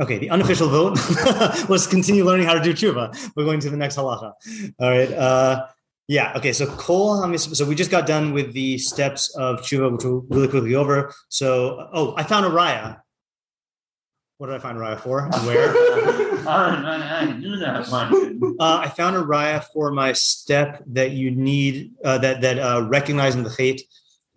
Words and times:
Okay, 0.00 0.18
the 0.18 0.30
unofficial 0.30 0.68
vote 0.68 0.96
was 1.68 1.86
continue 1.86 2.24
learning 2.24 2.46
how 2.46 2.54
to 2.54 2.60
do 2.60 2.72
tshuva. 2.72 3.32
We're 3.34 3.44
going 3.44 3.58
to 3.60 3.70
the 3.70 3.76
next 3.76 3.96
halacha. 3.96 4.32
All 4.78 4.90
right. 4.90 5.12
Uh, 5.12 5.66
yeah. 6.06 6.32
Okay. 6.36 6.52
So 6.52 6.66
kol 6.66 7.36
So 7.36 7.64
we 7.64 7.74
just 7.74 7.90
got 7.90 8.06
done 8.06 8.32
with 8.32 8.52
the 8.52 8.78
steps 8.78 9.34
of 9.36 9.60
tshuva, 9.60 9.92
which 9.92 10.04
we'll 10.04 10.24
really 10.28 10.48
quickly 10.48 10.74
over. 10.76 11.12
So 11.28 11.88
oh, 11.92 12.14
I 12.16 12.22
found 12.22 12.46
a 12.46 12.50
raya. 12.50 13.00
What 14.38 14.46
did 14.46 14.56
I 14.56 14.60
find 14.60 14.78
a 14.78 14.80
raya 14.80 15.00
for? 15.00 15.24
And 15.24 15.46
where? 15.46 15.74
I 16.48 17.36
knew 17.36 17.56
that 17.56 17.88
one. 17.88 18.56
Uh, 18.60 18.78
I 18.78 18.88
found 18.88 19.16
a 19.16 19.22
raya 19.22 19.64
for 19.64 19.90
my 19.90 20.12
step 20.12 20.82
that 20.86 21.10
you 21.10 21.32
need 21.32 21.92
uh, 22.04 22.18
that 22.18 22.40
that 22.42 22.58
uh, 22.58 22.86
recognizing 22.88 23.42
the 23.42 23.50
hate 23.50 23.82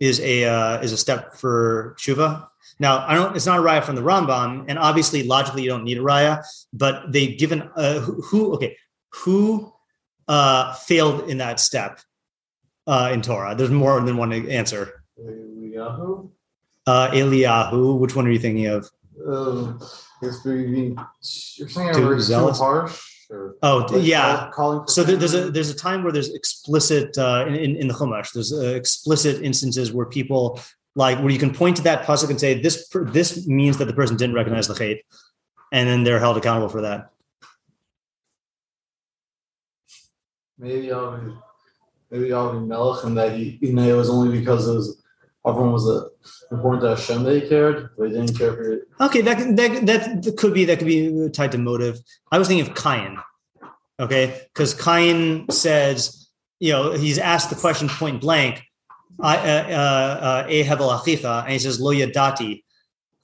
is 0.00 0.18
a 0.20 0.44
uh, 0.44 0.80
is 0.80 0.90
a 0.90 0.96
step 0.96 1.36
for 1.36 1.94
tshuva. 1.98 2.48
Now, 2.82 3.04
I 3.06 3.14
don't. 3.14 3.36
It's 3.36 3.46
not 3.46 3.60
a 3.60 3.62
raya 3.62 3.82
from 3.84 3.94
the 3.94 4.02
Rambam, 4.02 4.64
and 4.68 4.76
obviously, 4.76 5.22
logically, 5.22 5.62
you 5.62 5.68
don't 5.68 5.84
need 5.84 5.98
a 5.98 6.02
raya. 6.02 6.44
But 6.72 7.12
they've 7.12 7.38
given 7.38 7.58
uh, 7.76 8.00
who, 8.00 8.12
who 8.22 8.54
okay 8.54 8.76
who 9.10 9.72
uh, 10.26 10.74
failed 10.74 11.30
in 11.30 11.38
that 11.38 11.60
step 11.60 12.00
uh, 12.88 13.10
in 13.12 13.22
Torah? 13.22 13.54
There's 13.54 13.70
more 13.70 14.00
than 14.00 14.16
one 14.16 14.32
answer. 14.50 15.04
Eliyahu. 15.16 16.30
Uh, 16.84 17.08
Eliyahu. 17.12 18.00
Which 18.00 18.16
one 18.16 18.26
are 18.26 18.32
you 18.32 18.40
thinking 18.40 18.66
of? 18.66 18.90
Uh, 19.24 19.74
you're 20.20 20.32
saying 20.32 20.96
Too 21.94 22.14
too, 22.14 22.20
zealous? 22.20 22.58
too 22.58 22.64
harsh. 22.64 23.00
Or 23.30 23.54
Oh, 23.62 23.86
like 23.90 24.02
yeah. 24.04 24.50
calling 24.52 24.88
So 24.88 25.04
there, 25.04 25.16
there's 25.16 25.34
a 25.34 25.50
there's 25.52 25.70
a 25.70 25.74
time 25.88 26.02
where 26.02 26.12
there's 26.12 26.34
explicit 26.34 27.16
uh, 27.16 27.44
in, 27.46 27.54
in 27.54 27.76
in 27.76 27.86
the 27.86 27.94
Chumash. 27.94 28.32
There's 28.32 28.52
uh, 28.52 28.74
explicit 28.74 29.40
instances 29.42 29.92
where 29.92 30.06
people 30.06 30.60
like 30.94 31.18
where 31.18 31.30
you 31.30 31.38
can 31.38 31.54
point 31.54 31.76
to 31.76 31.82
that 31.82 32.04
pasuk 32.04 32.30
and 32.30 32.40
say 32.40 32.60
this 32.60 32.88
this 33.06 33.46
means 33.46 33.78
that 33.78 33.86
the 33.86 33.94
person 33.94 34.16
didn't 34.16 34.34
recognize 34.34 34.68
the 34.68 34.74
chait, 34.74 35.00
and 35.72 35.88
then 35.88 36.04
they're 36.04 36.20
held 36.20 36.36
accountable 36.36 36.68
for 36.68 36.82
that. 36.82 37.12
maybe 40.62 40.92
I'll 40.92 41.18
be 41.18 41.32
maybe 42.10 42.32
I'll 42.32 42.58
be 42.58 42.66
Melech 42.66 43.04
and 43.04 43.18
that 43.18 43.36
he 43.36 43.58
you 43.60 43.72
know 43.74 43.82
it 43.82 43.96
was 43.96 44.08
only 44.08 44.38
because 44.38 44.68
it 44.68 44.74
was 44.74 45.02
everyone 45.46 45.72
was 45.72 45.88
uh, 45.88 46.08
important 46.52 46.82
to 46.82 46.90
Hashem 46.90 47.24
that 47.24 47.42
he 47.42 47.48
cared, 47.48 47.90
but 47.98 48.08
he 48.08 48.12
didn't 48.14 48.38
care 48.38 48.52
for 48.54 48.72
it. 48.72 48.82
Okay, 49.00 49.20
that 49.22 49.56
that 49.56 49.86
that 49.86 50.36
could 50.38 50.54
be 50.54 50.64
that 50.64 50.78
could 50.78 50.86
be 50.86 51.28
tied 51.30 51.52
to 51.52 51.58
motive. 51.58 52.00
I 52.30 52.38
was 52.38 52.48
thinking 52.48 52.66
of 52.66 52.76
Cain. 52.76 53.18
Okay, 54.00 54.46
because 54.54 54.74
Cain 54.74 55.48
says, 55.50 56.28
you 56.58 56.72
know, 56.72 56.92
he's 56.92 57.18
asked 57.18 57.50
the 57.50 57.56
question 57.56 57.88
point 57.88 58.20
blank, 58.20 58.62
I 59.20 59.36
uh, 59.36 59.40
uh, 59.40 59.74
uh, 59.74 60.46
"Eh 60.48 60.64
hevel 60.64 60.98
achicha," 60.98 61.42
and 61.42 61.52
he 61.52 61.58
says, 61.58 61.80
"Lo 61.80 61.92
yadati." 61.92 62.62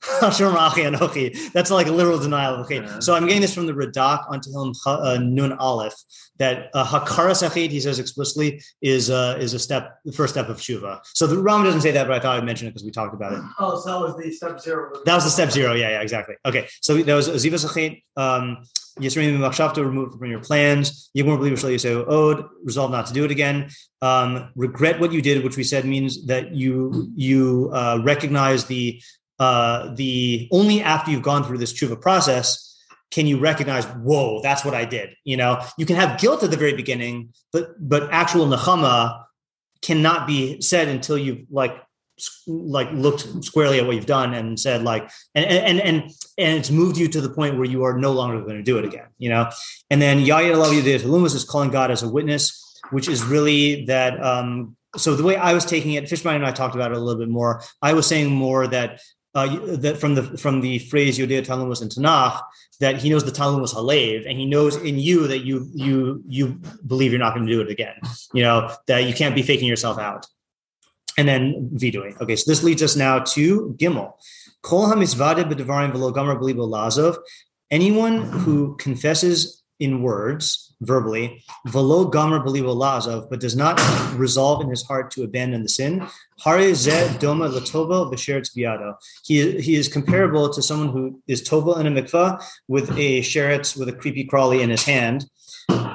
Hashem 0.21 0.53
ra'achi 0.55 0.95
anochi. 0.95 1.53
That's 1.53 1.73
like 1.73 1.89
a 1.89 1.91
literal 1.91 2.21
denial 2.21 2.55
of 2.55 2.69
the. 2.69 2.75
Yeah. 2.77 3.01
So 3.01 3.15
I'm 3.15 3.27
getting 3.27 3.41
this 3.41 3.53
from 3.53 3.67
the 3.67 3.73
Radak 3.73 4.31
on 4.31 4.41
Tehillim 4.41 4.73
uh, 4.87 5.19
Nun 5.21 5.53
Aleph 5.55 5.95
that 6.39 6.71
uh, 6.73 6.87
hakaras 6.87 7.47
achid 7.47 7.71
he 7.71 7.81
says 7.81 7.99
explicitly 7.99 8.63
is 8.81 9.11
uh, 9.11 9.37
is 9.41 9.55
a 9.55 9.59
step, 9.59 9.99
the 10.05 10.13
first 10.13 10.35
step 10.35 10.49
of 10.49 10.59
tshuva. 10.59 11.01
So 11.05 11.27
the 11.27 11.37
Ram 11.37 11.65
doesn't 11.65 11.81
say 11.81 11.91
that, 11.91 12.07
but 12.07 12.17
I 12.17 12.21
thought 12.21 12.39
I'd 12.39 12.45
mention 12.45 12.69
it 12.69 12.71
because 12.71 12.85
we 12.85 12.93
talked 12.93 13.13
about 13.13 13.33
it. 13.33 13.41
Oh, 13.59 13.81
so 13.81 13.91
that 13.91 14.01
was 14.01 14.23
the 14.23 14.31
step 14.31 14.61
zero. 14.61 14.93
That 15.05 15.17
was 15.17 15.25
the 15.25 15.31
step 15.31 15.51
zero. 15.51 15.75
Yeah, 15.75 15.91
yeah, 15.91 16.01
exactly. 16.01 16.37
Okay, 16.47 16.69
so 16.81 16.95
that 17.03 17.15
was 17.15 17.29
Ziva 17.29 17.55
Zachet. 17.55 18.03
Um, 18.17 18.59
Yisraelim 18.99 19.39
Machshavta 19.39 19.85
removed 19.85 20.19
from 20.19 20.31
your 20.31 20.41
plans. 20.41 21.11
You 21.15 21.25
won't 21.25 21.41
believe 21.41 21.59
Shal 21.59 21.71
Yisrael 21.71 22.07
Ode. 22.09 22.45
Resolve 22.65 22.91
not 22.91 23.07
to 23.07 23.13
do 23.13 23.25
it 23.25 23.31
again. 23.31 23.71
Um, 24.03 24.51
regret 24.55 25.01
what 25.01 25.13
you 25.13 25.23
did, 25.23 25.43
which 25.45 25.57
we 25.57 25.65
said 25.65 25.85
means 25.85 26.27
that 26.27 26.55
you 26.55 27.11
you 27.15 27.71
uh, 27.73 28.01
recognize 28.03 28.65
the 28.65 29.01
uh, 29.39 29.95
the 29.95 30.49
only 30.51 30.83
after 30.83 31.11
you've 31.11 31.23
gone 31.23 31.45
through 31.45 31.59
this 31.59 31.73
tshuva 31.73 32.01
process 32.01 32.65
can 33.11 33.27
you 33.27 33.39
recognize 33.39 33.85
whoa 33.87 34.41
that's 34.43 34.65
what 34.65 34.75
i 34.75 34.85
did 34.85 35.11
you 35.25 35.37
know 35.37 35.63
you 35.79 35.87
can 35.87 35.97
have 35.97 36.19
guilt 36.21 36.43
at 36.43 36.51
the 36.51 36.57
very 36.57 36.75
beginning 36.75 37.33
but 37.53 37.71
but 37.79 38.09
actual 38.11 38.47
nechama 38.47 39.23
cannot 39.81 40.27
be 40.27 40.61
said 40.61 40.89
until 40.89 41.17
you've 41.17 41.47
like 41.51 41.73
like 42.47 42.91
looked 42.93 43.45
squarely 43.45 43.79
at 43.79 43.87
what 43.87 43.95
you've 43.95 44.07
done 44.07 44.35
and 44.35 44.59
said 44.59 44.83
like 44.83 45.11
and 45.35 45.45
and 45.45 45.81
and 45.81 46.03
and 46.37 46.59
it's 46.59 46.71
moved 46.71 46.97
you 46.97 47.09
to 47.09 47.21
the 47.21 47.31
point 47.31 47.57
where 47.57 47.65
you 47.65 47.85
are 47.85 47.99
no 47.99 48.13
longer 48.13 48.41
going 48.41 48.57
to 48.57 48.63
do 48.63 48.79
it 48.79 48.85
again 48.85 49.07
you 49.19 49.29
know 49.29 49.49
and 49.91 50.01
then 50.01 50.21
yaya 50.21 50.55
Lumas 50.55 51.35
is 51.35 51.45
calling 51.45 51.71
god 51.71 51.91
as 51.91 52.03
a 52.03 52.09
witness 52.09 52.81
which 52.91 53.09
is 53.09 53.25
really 53.25 53.85
that 53.87 54.23
um 54.25 54.77
so 54.97 55.15
the 55.15 55.23
way 55.23 55.37
i 55.37 55.53
was 55.53 55.65
taking 55.65 55.93
it 55.93 56.09
fishman 56.09 56.37
and 56.37 56.47
i 56.47 56.53
talked 56.53 56.75
about 56.75 56.91
it 56.91 56.97
a 56.97 57.01
little 57.01 57.21
bit 57.21 57.29
more 57.29 57.63
i 57.83 57.93
was 57.93 58.07
saying 58.07 58.29
more 58.31 58.67
that 58.67 59.01
uh, 59.35 59.77
that 59.77 59.99
from 59.99 60.15
the 60.15 60.23
from 60.39 60.61
the 60.61 60.79
phrase 60.79 61.19
Yodea 61.19 61.45
Talmud 61.45 61.81
in 61.81 61.89
Tanakh, 61.89 62.41
that 62.81 62.97
he 62.97 63.11
knows 63.11 63.25
the 63.25 63.31
Talmud 63.31 63.61
was 63.61 63.75
Halev, 63.75 64.29
and 64.29 64.39
he 64.39 64.47
knows 64.47 64.77
in 64.77 64.99
you 64.99 65.29
that 65.29 65.41
you 65.41 65.71
you 65.75 66.23
you 66.27 66.61
believe 66.87 67.13
you're 67.13 67.21
not 67.21 67.35
going 67.35 67.47
to 67.47 67.53
do 67.53 67.61
it 67.61 67.71
again. 67.71 67.95
You 68.33 68.43
know 68.43 68.75
that 68.87 69.05
you 69.05 69.15
can't 69.15 69.35
be 69.35 69.43
faking 69.43 69.69
yourself 69.69 69.99
out, 69.99 70.27
and 71.19 71.29
then 71.29 71.69
vetoing. 71.73 72.17
Okay, 72.21 72.37
so 72.37 72.51
this 72.51 72.63
leads 72.63 72.83
us 72.83 72.97
now 72.97 73.19
to 73.19 73.75
Gimel. 73.77 74.13
Kol 74.63 74.87
hamizvade 74.87 75.51
b'devarim 75.51 75.93
v'lo 75.93 76.15
b'libo 76.15 76.67
lazov. 76.67 77.19
Anyone 77.71 78.23
who 78.23 78.77
confesses 78.77 79.63
in 79.81 80.01
words 80.03 80.75
verbally 80.81 81.43
v'lo 81.67 82.09
b'libo 82.11 82.75
lazov, 82.85 83.29
but 83.29 83.41
does 83.41 83.57
not 83.57 83.81
resolve 84.17 84.63
in 84.63 84.71
his 84.71 84.85
heart 84.85 85.11
to 85.11 85.25
abandon 85.25 85.65
the 85.65 85.69
sin. 85.69 86.07
Hare 86.45 86.71
zeh 86.71 87.09
doma 87.19 87.53
latova 87.53 88.13
v'sheretz 88.13 88.57
biado 88.57 88.95
he 89.25 89.61
he 89.61 89.75
is 89.75 89.89
comparable 89.89 90.49
to 90.51 90.63
someone 90.63 90.91
who 90.91 91.21
is 91.27 91.43
tova 91.43 91.81
in 91.81 91.89
a 91.89 91.91
mikvah 92.01 92.41
with 92.69 92.91
a 92.93 93.23
sheretz 93.23 93.77
with 93.77 93.89
a 93.89 93.93
creepy 93.93 94.25
crawly 94.25 94.63
in 94.63 94.71
his 94.71 94.85
hand. 94.85 95.27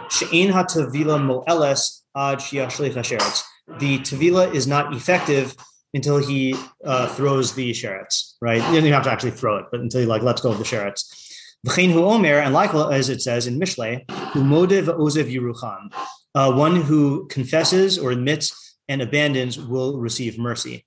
She'ein 0.10 0.52
hatavila 0.52 1.18
mo'eles 1.24 2.02
ad 2.14 2.40
shiashlich 2.40 2.94
hasheretz. 2.94 3.44
The 3.80 4.00
tavila 4.00 4.54
is 4.54 4.68
not 4.68 4.94
effective 4.94 5.56
until 5.94 6.18
he 6.18 6.56
uh, 6.84 7.08
throws 7.08 7.54
the 7.54 7.72
sheretz, 7.72 8.34
right? 8.42 8.62
You 8.74 8.82
don't 8.82 8.92
have 8.92 9.04
to 9.04 9.12
actually 9.12 9.32
throw 9.32 9.58
it, 9.58 9.66
but 9.72 9.80
until 9.80 10.02
he 10.02 10.08
like 10.08 10.22
lets 10.22 10.42
go 10.42 10.52
of 10.52 10.58
the 10.58 10.64
sheretz. 10.64 11.06
V'chein 11.66 11.92
hu 11.92 12.04
omer, 12.04 12.40
and 12.40 12.54
likewise 12.54 12.92
as 12.92 13.10
it 13.10 13.22
says 13.22 13.48
in 13.48 13.60
Mishle, 13.60 14.06
ozev. 14.08 15.94
Uh, 16.36 16.52
one 16.52 16.82
who 16.82 17.28
confesses 17.28 18.00
or 18.00 18.12
admits 18.12 18.76
and 18.88 19.02
abandons 19.02 19.60
will 19.60 20.00
receive 20.00 20.38
mercy. 20.38 20.86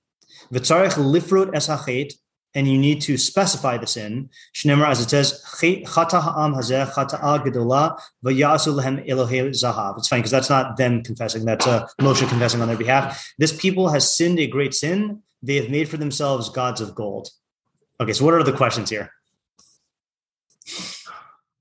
V'tzarech 0.53 0.93
lifrut 0.93 1.55
es 1.55 1.67
and 2.55 2.67
you 2.67 2.77
need 2.77 3.01
to 3.01 3.17
specify 3.17 3.77
the 3.77 3.87
sin. 3.87 4.29
Shnemer, 4.55 4.87
as 4.87 5.01
it 5.01 5.09
says, 5.09 5.43
chata 5.45 6.21
ha'am 6.21 6.53
hazeh 6.53 6.91
chata'a 6.91 7.43
gedola 7.45 7.99
v'yasu 8.25 8.73
lehem 8.75 9.05
zahav. 9.51 9.97
It's 9.97 10.07
fine 10.07 10.19
because 10.19 10.31
that's 10.31 10.49
not 10.49 10.77
them 10.77 11.03
confessing; 11.03 11.45
that's 11.45 11.67
uh, 11.67 11.87
Moshe 12.01 12.27
confessing 12.27 12.61
on 12.61 12.67
their 12.67 12.77
behalf. 12.77 13.33
This 13.37 13.55
people 13.55 13.89
has 13.89 14.15
sinned 14.15 14.39
a 14.39 14.47
great 14.47 14.73
sin; 14.73 15.21
they 15.41 15.55
have 15.55 15.69
made 15.69 15.89
for 15.89 15.97
themselves 15.97 16.49
gods 16.49 16.81
of 16.81 16.95
gold. 16.95 17.29
Okay, 17.99 18.13
so 18.13 18.25
what 18.25 18.33
are 18.33 18.43
the 18.43 18.53
questions 18.53 18.89
here? 18.89 19.11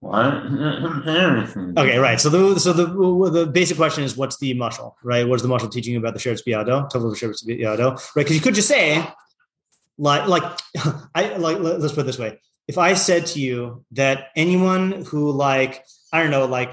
What? 0.00 0.34
Okay, 1.78 1.98
right. 1.98 2.20
So 2.20 2.28
the 2.28 2.60
so 2.60 2.72
the 2.72 3.30
the 3.30 3.46
basic 3.46 3.76
question 3.76 4.04
is, 4.04 4.16
what's 4.16 4.38
the 4.38 4.54
mushal, 4.54 4.94
right? 5.02 5.26
What's 5.26 5.42
the 5.42 5.48
mushal 5.48 5.70
teaching 5.70 5.94
you 5.94 5.98
about 5.98 6.14
the 6.14 6.20
sheretz 6.20 6.42
biado, 6.46 6.88
total 6.90 7.12
sheretz 7.12 7.44
biado, 7.46 7.92
right? 8.14 8.24
Because 8.24 8.36
you 8.36 8.42
could 8.42 8.54
just 8.54 8.68
say, 8.68 9.06
like, 9.98 10.26
like, 10.28 10.42
I 11.14 11.36
like. 11.36 11.58
let- 11.58 11.80
Let's 11.80 11.94
put 11.94 12.00
it 12.02 12.06
this 12.06 12.18
way: 12.18 12.38
if 12.68 12.78
I 12.78 12.94
said 12.94 13.26
to 13.26 13.40
you 13.40 13.84
that 13.92 14.28
anyone 14.36 15.04
who 15.06 15.30
like, 15.32 15.84
I 16.12 16.22
don't 16.22 16.30
know, 16.30 16.46
like, 16.46 16.70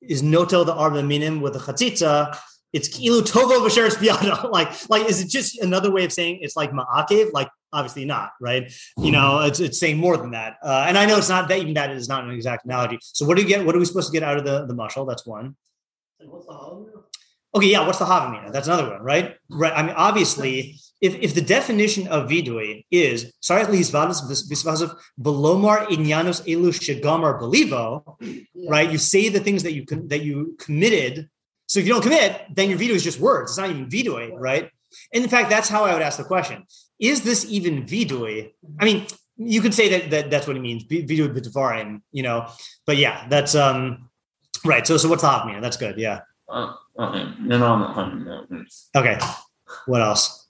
is 0.00 0.22
notel 0.22 0.66
the 0.66 0.74
arba 0.74 1.02
minim 1.02 1.40
with 1.40 1.56
a 1.56 1.58
chatzitza, 1.60 2.36
it's 2.72 2.88
kilu 2.88 3.22
tovo 3.22 3.66
v'sheretz 3.66 3.96
biado. 3.96 4.50
Like, 4.50 4.70
like, 4.90 5.08
is 5.08 5.20
it 5.20 5.28
just 5.28 5.58
another 5.60 5.90
way 5.92 6.04
of 6.04 6.12
saying 6.12 6.38
it's 6.42 6.56
like 6.56 6.72
ma'akev? 6.72 7.32
Like, 7.32 7.48
obviously 7.72 8.04
not, 8.04 8.32
right? 8.40 8.70
you 8.98 9.10
know 9.10 9.40
it's, 9.40 9.60
it's 9.60 9.78
saying 9.78 9.96
more 9.96 10.16
than 10.18 10.32
that 10.32 10.56
uh, 10.62 10.84
and 10.86 10.98
i 10.98 11.06
know 11.06 11.16
it's 11.16 11.28
not 11.30 11.48
that 11.48 11.58
even 11.58 11.72
that 11.74 11.90
is 11.90 12.06
not 12.08 12.22
an 12.24 12.30
exact 12.30 12.64
analogy 12.66 12.98
so 13.00 13.24
what 13.24 13.36
do 13.36 13.42
you 13.42 13.48
get 13.48 13.64
what 13.64 13.74
are 13.74 13.78
we 13.78 13.84
supposed 13.86 14.12
to 14.12 14.12
get 14.12 14.22
out 14.22 14.36
of 14.36 14.44
the 14.44 14.66
the 14.66 14.74
mushal 14.74 15.08
that's 15.08 15.24
one 15.26 15.56
What's 16.20 16.46
the 16.46 16.52
holiday? 16.52 16.90
okay 17.54 17.66
yeah 17.68 17.86
what's 17.86 17.98
the 17.98 18.04
havamina 18.04 18.52
that's 18.52 18.66
another 18.68 18.90
one 18.90 19.00
right 19.02 19.36
right 19.50 19.72
i 19.74 19.82
mean 19.82 19.94
obviously 19.96 20.76
if, 21.02 21.16
if 21.16 21.34
the 21.34 21.40
definition 21.40 22.06
of 22.06 22.30
vidui 22.30 22.86
is 22.90 23.32
sorry 23.40 23.64
belomar 23.64 25.86
inyanos 25.88 26.40
elu 26.46 26.70
shagamar 26.70 27.40
belivo, 27.40 28.16
right? 28.68 28.90
You 28.90 28.98
say 28.98 29.28
the 29.28 29.40
things 29.40 29.64
that 29.64 29.72
you 29.72 29.84
con- 29.84 30.06
that 30.08 30.22
you 30.22 30.56
committed. 30.60 31.28
So 31.66 31.80
if 31.80 31.86
you 31.86 31.92
don't 31.92 32.02
commit, 32.02 32.42
then 32.54 32.70
your 32.70 32.78
vidui 32.78 32.94
is 32.94 33.02
just 33.02 33.18
words. 33.18 33.50
It's 33.50 33.58
not 33.58 33.70
even 33.70 33.86
vidui, 33.86 34.30
right? 34.32 34.70
And 35.12 35.24
in 35.24 35.28
fact, 35.28 35.50
that's 35.50 35.68
how 35.68 35.84
I 35.84 35.92
would 35.92 36.02
ask 36.02 36.18
the 36.18 36.24
question: 36.24 36.64
Is 37.00 37.22
this 37.22 37.50
even 37.50 37.84
vidui? 37.84 38.52
I 38.78 38.84
mean, 38.84 39.06
you 39.36 39.60
could 39.60 39.74
say 39.74 39.88
that, 39.88 40.10
that 40.10 40.30
that's 40.30 40.46
what 40.46 40.56
it 40.56 40.60
means, 40.60 40.84
vidui 40.84 41.34
b'dvarim, 41.34 42.02
you 42.12 42.22
know. 42.22 42.46
But 42.86 42.96
yeah, 42.96 43.26
that's 43.28 43.56
um 43.56 44.08
right. 44.64 44.86
So 44.86 44.96
so 44.98 45.08
what's 45.08 45.22
the 45.22 45.44
mean? 45.46 45.60
That's 45.60 45.76
good. 45.76 45.98
Yeah. 45.98 46.20
Uh, 46.48 46.74
okay, 46.96 47.26
then 47.48 47.60
on 47.62 48.24
the 48.24 48.66
Okay. 48.94 49.18
What 49.86 50.02
else? 50.02 50.41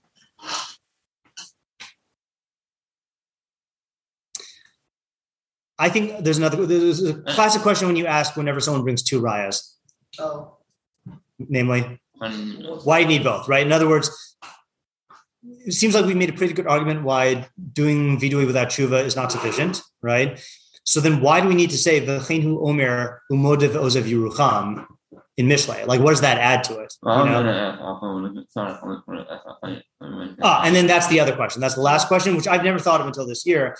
I 5.78 5.88
think 5.88 6.24
there's 6.24 6.38
another 6.38 6.66
there's 6.66 7.02
a 7.02 7.14
classic 7.22 7.62
question 7.62 7.88
when 7.88 7.96
you 7.96 8.06
ask 8.06 8.36
whenever 8.36 8.60
someone 8.60 8.82
brings 8.82 9.02
two 9.02 9.20
rayas. 9.20 9.74
Oh. 10.18 10.58
Namely, 11.38 12.00
why 12.84 13.00
you 13.00 13.06
need 13.06 13.24
both, 13.24 13.48
right? 13.48 13.66
In 13.66 13.72
other 13.72 13.88
words, 13.88 14.10
it 15.42 15.72
seems 15.72 15.94
like 15.94 16.04
we 16.04 16.14
made 16.14 16.30
a 16.30 16.34
pretty 16.34 16.52
good 16.52 16.66
argument 16.66 17.02
why 17.02 17.48
doing 17.72 18.18
vidui 18.20 18.46
without 18.46 18.68
tshuva 18.68 19.04
is 19.04 19.16
not 19.16 19.32
sufficient, 19.32 19.82
right? 20.02 20.40
So 20.84 21.00
then 21.00 21.20
why 21.20 21.40
do 21.40 21.48
we 21.48 21.54
need 21.54 21.70
to 21.70 21.78
say 21.78 22.04
v'cheinu 22.04 22.66
omer 22.66 23.22
umodev 23.30 23.74
ozev 23.74 24.04
yerucham 24.04 24.86
in 25.36 25.46
Mishle? 25.46 25.86
Like, 25.86 26.00
what 26.00 26.10
does 26.10 26.20
that 26.20 26.38
add 26.38 26.64
to 26.64 26.80
it? 26.80 26.94
You 27.02 27.08
know? 27.08 27.76
Ah, 30.42 30.62
and 30.64 30.74
then 30.74 30.86
that's 30.86 31.06
the 31.08 31.20
other 31.20 31.34
question. 31.34 31.60
That's 31.60 31.74
the 31.74 31.82
last 31.82 32.08
question, 32.08 32.36
which 32.36 32.48
I've 32.48 32.64
never 32.64 32.78
thought 32.78 33.00
of 33.00 33.06
until 33.06 33.26
this 33.26 33.46
year. 33.46 33.76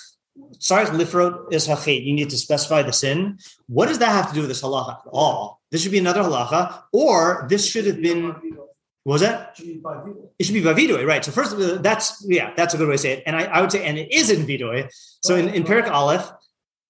Sorry, 0.58 0.86
lifrot 0.86 1.52
is 1.52 1.68
hachit. 1.68 2.04
You 2.04 2.14
need 2.14 2.30
to 2.30 2.38
specify 2.38 2.82
the 2.82 2.92
sin. 2.92 3.38
What 3.66 3.88
does 3.88 3.98
that 3.98 4.10
have 4.10 4.28
to 4.28 4.34
do 4.34 4.40
with 4.40 4.48
this 4.48 4.62
halacha 4.62 5.00
at 5.00 5.10
all? 5.12 5.60
This 5.70 5.82
should 5.82 5.92
be 5.92 5.98
another 5.98 6.22
halacha, 6.22 6.82
or 6.92 7.46
this 7.48 7.66
should 7.66 7.86
have 7.86 8.00
been. 8.00 8.34
What 9.04 9.14
was 9.14 9.20
that? 9.22 9.58
It 9.58 10.44
should 10.44 10.54
be 10.54 10.62
by 10.62 10.72
right? 11.04 11.24
So 11.24 11.32
first, 11.32 11.54
uh, 11.56 11.78
that's 11.78 12.24
yeah, 12.28 12.52
that's 12.56 12.72
a 12.74 12.76
good 12.78 12.88
way 12.88 12.94
to 12.94 12.98
say 12.98 13.12
it. 13.12 13.24
And 13.26 13.34
I, 13.34 13.44
I 13.44 13.60
would 13.60 13.72
say, 13.72 13.84
and 13.84 13.98
it 13.98 14.12
is 14.12 14.30
in 14.30 14.46
vidui. 14.46 14.88
So 15.22 15.34
in, 15.34 15.48
in 15.48 15.64
Perik 15.64 15.90
Aleph, 15.90 16.30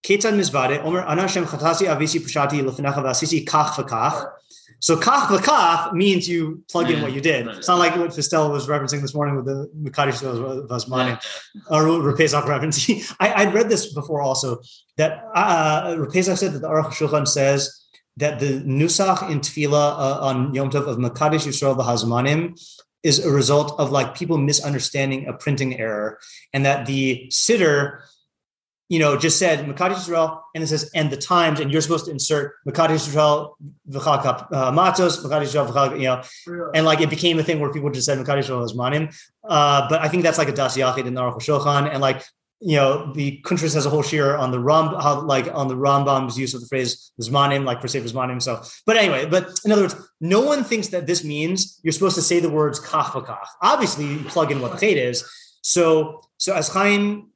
Ketan 0.05 0.37
Mizvade, 0.37 0.85
Omer 0.85 1.03
Anashem 1.03 1.45
Chatasi 1.45 1.87
Avisi 1.87 2.21
Pushati 2.21 2.61
Lefinacha 2.63 3.03
Vasisi 3.03 3.45
Kach 3.45 3.71
V'Kach. 3.71 4.31
So 4.83 4.97
kach 4.97 5.29
v'kach 5.29 5.93
means 5.93 6.29
you 6.29 6.65
plug 6.69 6.91
in 6.91 7.03
what 7.03 7.13
you 7.13 7.21
did. 7.21 7.47
It's 7.47 7.69
not 7.69 7.79
like 7.79 7.95
what 7.95 8.11
Fistel 8.11 8.51
was 8.51 8.67
referencing 8.67 9.01
this 9.01 9.15
morning 9.15 9.37
with 9.37 9.45
the 9.45 9.71
Makadish 9.81 10.21
Vasmani 10.67 11.23
or 11.71 11.85
Rapezak 11.85 12.47
reference. 12.47 12.91
I, 13.21 13.45
would 13.45 13.55
read 13.55 13.69
this 13.69 13.95
before 13.95 14.21
also 14.21 14.61
that 14.97 15.25
uh, 15.37 15.95
Rapezak 15.95 16.37
said 16.37 16.55
that 16.55 16.63
the 16.63 16.69
Aruch 16.69 16.95
Shulchan 16.95 17.29
says 17.29 17.87
that 18.17 18.41
the 18.41 18.61
nusach 18.63 19.31
in 19.31 19.39
tefillah 19.39 19.73
uh, 19.73 20.19
on 20.21 20.53
Yom 20.53 20.69
Tov 20.69 20.89
of 20.89 20.99
Makadish 20.99 21.47
Yisrael 21.47 21.77
v'Hazmanim 21.77 22.61
is 23.05 23.25
a 23.25 23.31
result 23.31 23.79
of 23.79 23.93
like 23.93 24.17
people 24.17 24.37
misunderstanding 24.37 25.29
a 25.29 25.33
printing 25.33 25.79
error, 25.79 26.19
and 26.53 26.67
that 26.67 26.87
the 26.87 27.29
sitter 27.31 28.03
you 28.93 28.99
know, 28.99 29.17
just 29.17 29.39
said 29.39 29.65
Makati 29.65 29.97
Israel, 29.97 30.45
and 30.55 30.63
it 30.63 30.67
says 30.67 30.91
and 30.95 31.11
the 31.11 31.17
times, 31.17 31.61
and 31.61 31.73
you're 31.73 31.81
supposed 31.81 32.05
to 32.05 32.11
insert 32.11 32.57
Makati 32.69 32.91
Israel 32.91 33.57
v'chakap 33.89 34.53
uh, 34.53 34.71
matzos, 34.71 35.25
Makati 35.25 35.45
Israel 35.45 35.97
you 35.97 36.09
know, 36.09 36.23
and 36.75 36.85
like 36.85 37.01
it 37.01 37.09
became 37.09 37.39
a 37.39 37.43
thing 37.43 37.59
where 37.59 37.73
people 37.73 37.89
just 37.89 38.05
said 38.05 38.19
Makati 38.19 38.41
Israel 38.41 38.63
is 38.65 38.75
manim. 38.75 39.05
Uh, 39.45 39.89
but 39.89 40.03
I 40.03 40.09
think 40.09 40.25
that's 40.25 40.37
like 40.37 40.51
a 40.51 40.53
das 40.53 40.77
yachid 40.77 41.07
in 41.07 41.15
Aruch 41.15 41.39
Shulchan, 41.39 41.91
and 41.91 42.03
like 42.03 42.23
you 42.61 42.77
know, 42.77 43.11
the 43.15 43.41
Kuntras 43.47 43.73
has 43.75 43.87
a 43.87 43.91
whole 43.91 44.03
shear 44.03 44.37
on 44.37 44.51
the 44.51 44.61
Ram, 44.61 44.89
how 45.01 45.23
like 45.23 45.49
on 45.55 45.69
the 45.69 45.75
Rambam's 45.75 46.39
use 46.39 46.53
of 46.53 46.61
the 46.61 46.67
phrase 46.67 47.13
zmanim, 47.19 47.65
like 47.65 47.81
for 47.81 47.89
Sefer 47.89 48.07
zmanim. 48.07 48.43
So, 48.43 48.63
but 48.85 48.99
anyway, 48.99 49.25
but 49.25 49.59
in 49.65 49.73
other 49.73 49.83
words, 49.83 49.97
no 50.21 50.43
one 50.43 50.65
thinks 50.65 50.89
that 50.89 51.07
this 51.07 51.25
means 51.25 51.81
you're 51.83 51.93
supposed 51.93 52.17
to 52.17 52.23
say 52.23 52.41
the 52.41 52.51
words 52.51 52.79
kach 52.79 53.07
v'kach. 53.07 53.47
Obviously, 53.63 54.05
you 54.07 54.19
plug 54.25 54.53
in 54.53 54.61
what 54.61 54.79
the 54.79 54.87
chait 54.87 54.97
is. 54.97 55.25
So, 55.63 56.21
so 56.37 56.55
as 56.55 56.69
Chaim 56.69 57.32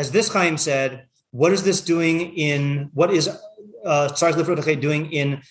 as 0.00 0.10
this 0.12 0.32
Chaim 0.32 0.56
said, 0.56 1.04
what 1.30 1.52
is 1.52 1.62
this 1.62 1.82
doing 1.82 2.32
in 2.48 2.90
what 2.94 3.12
is 3.12 3.28
uh 3.84 4.08
doing 4.88 5.12
in 5.12 5.42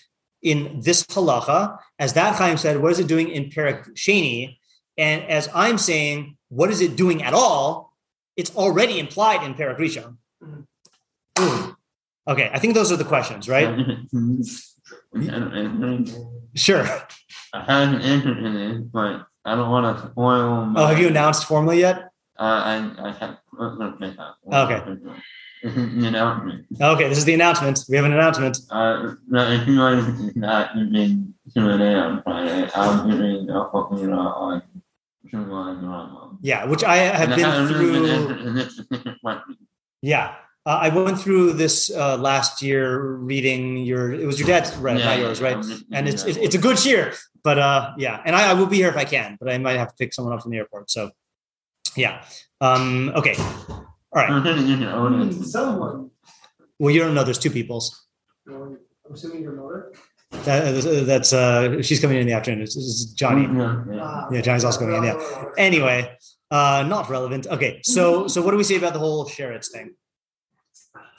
in 0.42 0.80
this 0.80 1.04
halacha? 1.04 1.78
As 1.98 2.12
that 2.14 2.34
Chaim 2.34 2.56
said, 2.56 2.82
what 2.82 2.90
is 2.92 2.98
it 2.98 3.06
doing 3.06 3.28
in 3.28 3.50
Perak 3.50 3.86
Sheni? 3.94 4.58
And 4.98 5.22
as 5.38 5.48
I'm 5.54 5.78
saying, 5.78 6.36
what 6.48 6.68
is 6.70 6.80
it 6.80 6.96
doing 6.96 7.22
at 7.22 7.32
all? 7.32 7.94
It's 8.36 8.52
already 8.56 8.98
implied 8.98 9.44
in 9.46 9.54
Perak 9.54 9.78
Rishon. 9.78 10.16
Okay, 12.28 12.50
I 12.52 12.58
think 12.60 12.74
those 12.74 12.92
are 12.92 12.96
the 12.96 13.10
questions, 13.14 13.48
right? 13.48 13.68
sure. 16.54 16.86
I 17.52 17.60
haven't 17.66 18.02
it, 18.02 18.92
but 18.92 19.26
I 19.44 19.56
don't 19.56 19.70
want 19.70 19.96
to 19.96 20.10
spoil. 20.10 20.72
Oh, 20.76 20.86
have 20.86 21.00
you 21.00 21.08
announced 21.08 21.46
formally 21.46 21.80
yet? 21.80 22.09
Uh, 22.40 22.62
I, 22.64 23.08
I 23.08 23.12
have. 23.12 23.38
Okay. 24.50 24.82
announcement. 25.62 26.66
Okay, 26.80 27.08
this 27.10 27.18
is 27.18 27.26
the 27.26 27.34
announcement. 27.34 27.84
We 27.86 27.96
have 27.96 28.06
an 28.06 28.14
announcement. 28.14 28.56
Uh, 28.70 29.14
no, 29.28 29.50
if 29.52 29.68
you 29.68 29.76
guys 29.76 30.34
not 30.36 30.74
been 30.74 31.34
tuning 31.52 31.86
in 31.86 31.96
on 31.96 32.22
Friday, 32.22 32.70
I'm 32.74 33.10
doing 33.10 33.50
a 33.50 33.68
fucking 33.70 34.10
on 34.10 34.62
yeah, 36.40 36.64
which 36.64 36.82
I 36.82 36.96
have 36.96 37.36
been 37.36 37.68
through. 37.68 38.66
yeah, 40.02 40.34
uh, 40.64 40.78
I 40.82 40.88
went 40.88 41.20
through 41.20 41.52
this 41.52 41.90
uh, 41.90 42.16
last 42.16 42.62
year 42.62 43.16
reading 43.16 43.76
your. 43.76 44.12
It 44.12 44.24
was 44.24 44.40
your 44.40 44.48
dad's, 44.48 44.74
right? 44.76 44.98
Yeah, 44.98 45.04
not 45.04 45.18
yours, 45.18 45.42
right? 45.42 45.62
And 45.92 46.08
it's 46.08 46.24
it's 46.24 46.54
a 46.54 46.58
good 46.58 46.82
year, 46.84 47.12
but 47.44 47.58
uh, 47.58 47.92
yeah, 47.98 48.22
and 48.24 48.34
I, 48.34 48.50
I 48.50 48.54
will 48.54 48.66
be 48.66 48.76
here 48.76 48.88
if 48.88 48.96
I 48.96 49.04
can, 49.04 49.36
but 49.38 49.50
I 49.50 49.58
might 49.58 49.76
have 49.76 49.88
to 49.88 49.94
pick 49.98 50.14
someone 50.14 50.32
up 50.32 50.42
from 50.42 50.52
the 50.52 50.58
airport. 50.58 50.90
So 50.90 51.10
yeah. 51.96 52.24
Um, 52.60 53.12
okay. 53.14 53.34
All 53.38 53.86
right. 54.14 55.34
Someone. 55.44 56.10
Well, 56.78 56.94
you 56.94 57.00
don't 57.00 57.14
know. 57.14 57.24
There's 57.24 57.38
two 57.38 57.50
peoples. 57.50 58.06
I'm 58.48 58.78
assuming 59.12 59.42
your 59.42 59.52
mother. 59.52 59.92
That, 60.44 61.04
that's 61.06 61.32
uh, 61.32 61.82
she's 61.82 62.00
coming 62.00 62.16
in, 62.16 62.22
in 62.22 62.26
the 62.28 62.34
afternoon. 62.34 62.62
It's, 62.62 62.76
it's 62.76 63.06
Johnny. 63.06 63.46
Ah. 64.00 64.28
Yeah, 64.30 64.40
Johnny's 64.40 64.64
also 64.64 64.80
coming 64.80 64.96
in. 64.96 65.04
Yeah. 65.04 65.44
Anyway, 65.58 66.16
uh, 66.50 66.84
not 66.86 67.10
relevant. 67.10 67.46
Okay, 67.48 67.80
so 67.82 68.28
so 68.28 68.40
what 68.40 68.52
do 68.52 68.56
we 68.56 68.64
say 68.64 68.76
about 68.76 68.92
the 68.92 68.98
whole 69.00 69.26
Sheretz 69.26 69.70
thing? 69.70 69.94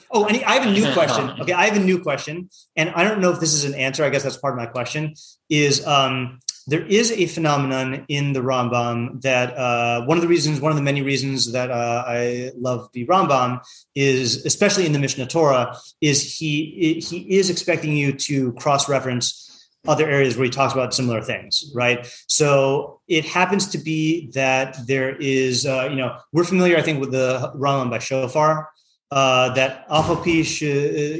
Oh, 0.09 0.25
and 0.25 0.43
I 0.43 0.55
have 0.55 0.67
a 0.67 0.71
new 0.71 0.91
question. 0.93 1.29
Okay, 1.41 1.53
I 1.53 1.65
have 1.65 1.75
a 1.75 1.83
new 1.83 2.01
question, 2.01 2.49
and 2.75 2.89
I 2.91 3.03
don't 3.03 3.19
know 3.19 3.31
if 3.31 3.39
this 3.39 3.53
is 3.53 3.65
an 3.65 3.75
answer. 3.75 4.03
I 4.03 4.09
guess 4.09 4.23
that's 4.23 4.37
part 4.37 4.53
of 4.53 4.57
my 4.57 4.65
question. 4.65 5.13
Is 5.49 5.85
um, 5.85 6.39
there 6.71 6.85
is 6.85 7.11
a 7.11 7.25
phenomenon 7.25 8.05
in 8.07 8.31
the 8.31 8.39
Rambam 8.39 9.21
that 9.23 9.57
uh, 9.57 10.05
one 10.05 10.17
of 10.17 10.21
the 10.21 10.29
reasons, 10.29 10.61
one 10.61 10.71
of 10.71 10.77
the 10.77 10.81
many 10.81 11.01
reasons 11.01 11.51
that 11.51 11.69
uh, 11.69 12.05
I 12.07 12.51
love 12.57 12.89
the 12.93 13.05
Rambam 13.07 13.59
is, 13.93 14.45
especially 14.45 14.85
in 14.85 14.93
the 14.93 14.99
Mishnah 14.99 15.27
Torah, 15.27 15.75
is 15.99 16.37
he 16.37 17.01
he 17.05 17.37
is 17.37 17.49
expecting 17.49 17.97
you 17.97 18.13
to 18.13 18.53
cross 18.53 18.87
reference 18.87 19.67
other 19.85 20.07
areas 20.07 20.37
where 20.37 20.45
he 20.45 20.49
talks 20.49 20.73
about 20.73 20.93
similar 20.93 21.21
things, 21.21 21.69
right? 21.75 22.07
So 22.27 23.01
it 23.09 23.25
happens 23.25 23.67
to 23.71 23.77
be 23.77 24.31
that 24.31 24.77
there 24.87 25.13
is, 25.17 25.65
uh, 25.65 25.89
you 25.89 25.97
know, 25.97 26.15
we're 26.31 26.45
familiar, 26.45 26.77
I 26.77 26.83
think, 26.83 27.01
with 27.01 27.11
the 27.11 27.51
Rambam 27.53 27.89
by 27.89 27.99
Shofar. 27.99 28.69
Uh, 29.11 29.53
that 29.55 29.85
Alpha 29.89 30.15
Pish, 30.23 30.63
uh, 30.63 30.67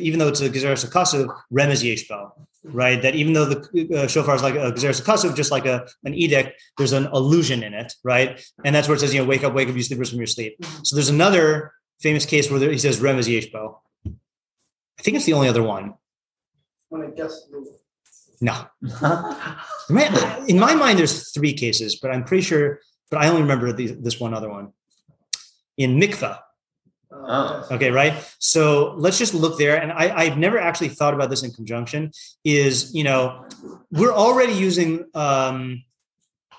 even 0.08 0.18
though 0.18 0.30
it's 0.30 0.40
a 0.40 0.50
Gezeres 0.50 0.86
Akasu, 0.86 1.28
Rem 1.50 1.72
is 1.72 1.84
Yeshbo 1.84 2.32
right? 2.64 3.02
That 3.02 3.16
even 3.16 3.34
though 3.34 3.46
the 3.46 4.04
uh, 4.04 4.08
shofar 4.08 4.36
is 4.36 4.44
like 4.44 4.56
a 4.56 4.72
gezeres 4.72 5.02
kasuf, 5.02 5.36
just 5.36 5.52
like 5.52 5.66
a 5.66 5.88
an 6.04 6.14
edict, 6.14 6.62
there's 6.78 6.94
an 6.94 7.08
illusion 7.14 7.64
in 7.64 7.74
it, 7.74 7.94
right? 8.04 8.44
And 8.64 8.76
that's 8.76 8.88
where 8.88 8.96
it 8.96 9.00
says, 9.00 9.14
you 9.14 9.22
know, 9.22 9.28
wake 9.28 9.44
up, 9.44 9.54
wake 9.54 9.70
up, 9.70 9.76
you 9.76 9.84
sleepers 9.84 10.10
from 10.10 10.20
your 10.20 10.28
sleep. 10.28 10.60
Mm-hmm. 10.62 10.84
So 10.84 10.96
there's 10.96 11.10
another 11.10 11.74
famous 12.00 12.26
case 12.26 12.50
where 12.50 12.60
there, 12.60 12.72
he 12.72 12.78
says 12.78 13.00
rem 13.00 13.20
is 13.20 13.28
yeshbo. 13.28 13.78
I 14.06 15.04
think 15.04 15.18
it's 15.18 15.26
the 15.26 15.34
only 15.34 15.48
other 15.48 15.64
one. 15.64 15.96
When 16.90 17.04
I 17.04 17.08
guess. 17.08 17.48
No. 18.42 18.66
in 20.48 20.60
my 20.60 20.74
mind, 20.76 20.98
there's 20.98 21.32
three 21.32 21.54
cases, 21.54 21.96
but 21.96 22.12
I'm 22.12 22.24
pretty 22.24 22.42
sure, 22.42 22.80
but 23.10 23.22
I 23.22 23.28
only 23.28 23.42
remember 23.42 23.72
the, 23.72 23.88
this 23.88 24.20
one 24.20 24.34
other 24.34 24.50
one. 24.50 24.74
In 25.78 26.00
mikvah, 26.00 26.40
Oh. 27.14 27.68
Okay, 27.72 27.92
right. 27.92 28.14
So 28.40 28.94
let's 28.98 29.18
just 29.18 29.34
look 29.34 29.58
there. 29.58 29.82
And 29.82 29.92
I, 29.92 30.16
I've 30.16 30.38
never 30.38 30.58
actually 30.58 30.90
thought 30.90 31.14
about 31.14 31.30
this 31.30 31.44
in 31.44 31.52
conjunction. 31.52 32.12
Is 32.44 32.94
you 32.94 33.04
know, 33.04 33.46
we're 33.92 34.14
already 34.14 34.54
using 34.54 35.06
um, 35.14 35.84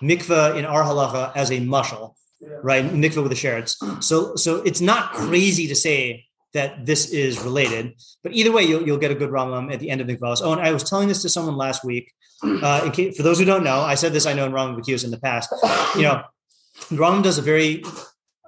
mikvah 0.03 0.57
in 0.57 0.65
our 0.65 0.83
halacha 0.83 1.33
as 1.35 1.51
a 1.51 1.59
mushal, 1.59 2.15
yeah. 2.41 2.49
right? 2.63 2.85
Mikvah 2.85 3.23
with 3.23 3.33
the 3.33 3.37
sherets. 3.37 4.03
So 4.03 4.37
so 4.37 4.57
it's 4.63 4.81
not 4.81 5.13
crazy 5.13 5.67
to 5.69 5.75
say 5.75 6.27
that 6.53 6.85
this 6.85 7.11
is 7.11 7.41
related. 7.43 7.95
But 8.23 8.33
either 8.33 8.53
way, 8.53 8.65
you'll, 8.65 8.87
you'll 8.87 8.99
get 8.99 9.11
a 9.11 9.15
good 9.15 9.31
Rambam 9.31 9.73
at 9.73 9.81
the 9.81 9.89
end 9.89 10.03
of 10.03 10.07
mikvahs. 10.07 10.43
Oh, 10.43 10.53
and 10.53 10.61
I 10.61 10.73
was 10.73 10.85
telling 10.85 11.09
this 11.09 11.23
to 11.23 11.31
someone 11.31 11.57
last 11.57 11.83
week. 11.83 12.13
Uh, 12.45 12.91
case, 12.91 13.17
for 13.17 13.23
those 13.23 13.39
who 13.39 13.47
don't 13.47 13.65
know, 13.65 13.81
I 13.81 13.95
said 13.95 14.13
this 14.13 14.27
I 14.27 14.35
know 14.35 14.45
in 14.45 14.53
Rambam 14.53 14.79
Bakios 14.79 15.03
in 15.03 15.11
the 15.11 15.19
past. 15.19 15.51
You 15.97 16.03
know, 16.03 16.23
Rambam 16.91 17.23
does 17.23 17.39
a 17.39 17.43
very 17.43 17.83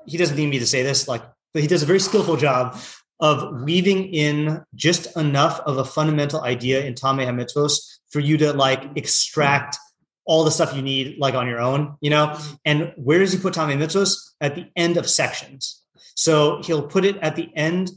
he 0.06 0.18
doesn't 0.18 0.36
need 0.36 0.50
me 0.50 0.58
to 0.58 0.66
say 0.66 0.82
this, 0.82 1.08
like, 1.08 1.22
but 1.54 1.62
he 1.62 1.68
does 1.68 1.82
a 1.82 1.86
very 1.86 2.00
skillful 2.00 2.36
job 2.36 2.76
of 3.20 3.62
weaving 3.62 4.12
in 4.12 4.62
just 4.74 5.16
enough 5.16 5.60
of 5.60 5.78
a 5.78 5.84
fundamental 5.84 6.42
idea 6.42 6.84
in 6.84 6.94
Tameh 6.94 7.26
HaMitzvos 7.26 8.00
for 8.10 8.20
you 8.20 8.36
to 8.36 8.52
like 8.52 8.84
extract 8.96 9.78
all 10.26 10.44
the 10.44 10.50
stuff 10.50 10.74
you 10.74 10.82
need 10.82 11.16
like 11.18 11.34
on 11.34 11.46
your 11.46 11.60
own, 11.60 11.96
you 12.00 12.10
know? 12.10 12.38
And 12.64 12.92
where 12.96 13.20
does 13.20 13.32
he 13.32 13.38
put 13.38 13.54
Tameh 13.54 13.78
Mitzvos? 13.78 14.16
At 14.40 14.56
the 14.56 14.66
end 14.76 14.96
of 14.96 15.08
sections. 15.08 15.82
So 16.16 16.60
he'll 16.62 16.86
put 16.86 17.04
it 17.04 17.16
at 17.18 17.36
the 17.36 17.50
end, 17.56 17.90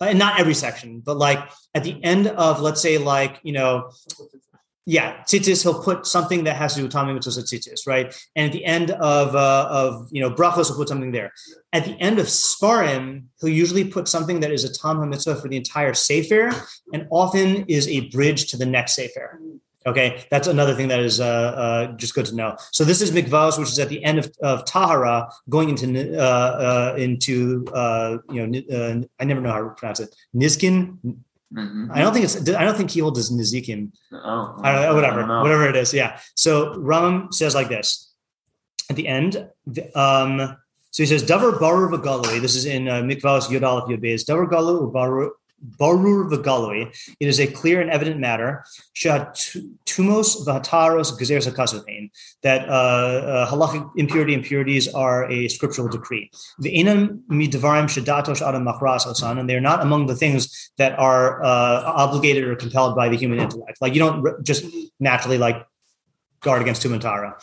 and 0.00 0.18
not 0.18 0.38
every 0.38 0.54
section, 0.54 1.00
but 1.00 1.16
like 1.16 1.38
at 1.74 1.84
the 1.84 2.02
end 2.04 2.26
of, 2.28 2.60
let's 2.60 2.80
say, 2.80 2.98
like, 2.98 3.40
you 3.42 3.52
know, 3.52 3.90
yeah, 4.88 5.16
tzitzis, 5.24 5.64
he'll 5.64 5.82
put 5.82 6.06
something 6.06 6.44
that 6.44 6.54
has 6.56 6.74
to 6.74 6.80
do 6.80 6.84
with 6.84 6.92
Tameh 6.92 7.18
Mitzvos 7.18 7.38
at 7.38 7.44
tzitzis, 7.46 7.88
right? 7.88 8.14
And 8.36 8.46
at 8.46 8.52
the 8.52 8.64
end 8.64 8.92
of, 8.92 9.34
uh, 9.34 9.68
of 9.68 10.08
you 10.12 10.20
know, 10.20 10.30
brachos, 10.30 10.68
he'll 10.68 10.76
put 10.76 10.88
something 10.88 11.10
there. 11.10 11.32
At 11.72 11.84
the 11.84 12.00
end 12.00 12.20
of 12.20 12.26
Sparim, 12.26 13.24
he'll 13.40 13.50
usually 13.50 13.84
put 13.84 14.06
something 14.06 14.38
that 14.40 14.52
is 14.52 14.62
a 14.62 14.72
Tam 14.72 14.98
HaMitzvah 14.98 15.42
for 15.42 15.48
the 15.48 15.56
entire 15.56 15.92
Sefer, 15.92 16.52
and 16.92 17.08
often 17.10 17.64
is 17.66 17.88
a 17.88 18.08
bridge 18.10 18.48
to 18.52 18.56
the 18.56 18.64
next 18.64 18.94
Sefer. 18.94 19.40
Okay, 19.88 20.24
that's 20.30 20.48
another 20.48 20.74
thing 20.74 20.88
that 20.88 21.00
is 21.00 21.20
uh, 21.20 21.24
uh, 21.24 21.86
just 21.96 22.14
good 22.14 22.26
to 22.26 22.34
know. 22.34 22.56
So 22.72 22.84
this 22.84 23.00
is 23.00 23.12
mikvahs, 23.12 23.58
which 23.58 23.68
is 23.68 23.78
at 23.78 23.88
the 23.88 24.02
end 24.04 24.18
of, 24.18 24.32
of 24.42 24.64
Tahara, 24.64 25.30
going 25.48 25.68
into 25.68 26.18
uh, 26.18 26.22
uh, 26.22 26.94
into 26.98 27.64
uh, 27.72 28.18
you 28.28 28.46
know 28.46 28.62
uh, 28.76 29.02
I 29.20 29.24
never 29.24 29.40
know 29.40 29.52
how 29.52 29.62
to 29.62 29.70
pronounce 29.70 30.00
it. 30.00 30.14
Nizkin. 30.34 30.98
Mhm. 31.56 31.90
I 31.90 32.00
don't 32.02 32.12
think 32.12 32.24
it's. 32.26 32.36
I 32.50 32.64
don't 32.64 32.76
think 32.76 32.90
he 32.90 33.00
holds 33.00 33.18
as 33.18 33.30
Nizikim. 33.30 33.90
Oh, 34.12 34.56
I 34.62 34.72
don't 34.84 34.94
whatever, 34.94 35.20
don't 35.20 35.28
know. 35.28 35.42
whatever 35.42 35.68
it 35.68 35.76
is. 35.76 35.94
Yeah. 35.94 36.18
So 36.34 36.76
Ram 36.78 37.28
says 37.32 37.54
like 37.54 37.68
this 37.68 38.12
at 38.90 38.96
the 38.96 39.08
end. 39.08 39.48
Um, 39.94 40.56
so 40.90 41.02
he 41.02 41.06
says, 41.06 41.24
"Davar 41.24 41.58
barur 41.58 41.90
v'galui." 41.92 42.40
This 42.40 42.56
is 42.56 42.66
in 42.66 42.88
uh, 42.88 43.00
Mikvahs 43.02 43.50
Yod 43.50 43.64
Aleph 43.64 43.88
Yod 43.88 44.02
Beis. 44.02 44.24
Davar 44.24 44.50
galu 44.50 44.90
or 44.94 45.32
barur 45.78 46.30
v'galui. 46.30 46.94
It 47.20 47.28
is 47.28 47.40
a 47.40 47.46
clear 47.46 47.80
and 47.80 47.90
evident 47.90 48.20
matter. 48.20 48.64
Tumos 48.96 50.46
v'hataros 50.46 51.18
gezeres 51.18 51.48
hakasopain. 51.50 52.10
That 52.42 52.68
uh, 52.68 52.72
uh, 52.72 53.50
halachic 53.50 53.90
impurity 53.96 54.34
impurities 54.34 54.88
are 54.88 55.30
a 55.30 55.48
scriptural 55.48 55.88
decree. 55.88 56.30
The 56.58 56.76
enam 56.76 57.22
midvarim 57.30 57.86
shadatosh 57.86 58.46
adam 58.46 58.64
machras 58.64 59.06
osan, 59.06 59.38
and 59.38 59.48
they're 59.48 59.60
not 59.60 59.80
among 59.80 60.06
the 60.06 60.16
things 60.16 60.70
that 60.78 60.98
are 60.98 61.42
uh, 61.42 61.82
obligated 61.84 62.44
or 62.44 62.56
compelled 62.56 62.94
by 62.94 63.08
the 63.08 63.16
human 63.16 63.38
intellect. 63.38 63.78
Like 63.80 63.94
you 63.94 64.00
don't 64.00 64.44
just 64.44 64.64
naturally 65.00 65.38
like 65.38 65.66
guard 66.40 66.62
against 66.62 66.82
tumantara. 66.82 67.34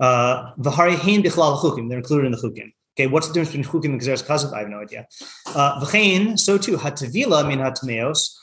Uh, 0.00 0.52
V'hari 0.56 0.96
hein 0.96 1.22
bichlal 1.22 1.58
chukim, 1.58 1.88
they're 1.88 1.98
included 1.98 2.26
in 2.26 2.32
the 2.32 2.38
chukim. 2.38 2.72
Okay, 2.98 3.06
what's 3.06 3.28
the 3.28 3.34
difference 3.34 3.68
between 3.68 3.82
chukim 3.82 3.92
and 3.92 4.00
gezeres 4.00 4.26
kazav? 4.26 4.52
I 4.52 4.58
have 4.58 4.68
no 4.70 4.80
idea. 4.80 5.06
Uh, 5.46 5.80
V'chein, 5.80 6.36
so 6.36 6.58
too, 6.58 6.76
hatavila 6.76 7.46
min 7.46 7.60
hatmeos, 7.60 8.34